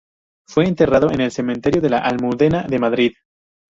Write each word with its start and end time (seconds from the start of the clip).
Fue 0.47 0.65
enterrado 0.65 1.11
en 1.11 1.21
el 1.21 1.29
Cementerio 1.31 1.79
de 1.79 1.91
la 1.91 1.99
Almudena 1.99 2.63
de 2.63 2.79
Madrid. 2.79 3.11